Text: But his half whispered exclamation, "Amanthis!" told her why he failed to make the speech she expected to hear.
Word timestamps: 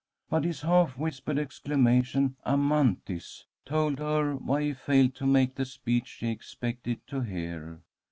But 0.31 0.45
his 0.45 0.61
half 0.61 0.97
whispered 0.97 1.37
exclamation, 1.37 2.35
"Amanthis!" 2.43 3.45
told 3.65 3.99
her 3.99 4.35
why 4.35 4.63
he 4.63 4.73
failed 4.73 5.13
to 5.17 5.27
make 5.27 5.53
the 5.53 5.65
speech 5.65 6.07
she 6.07 6.31
expected 6.31 7.05
to 7.05 7.21
hear. 7.21 7.81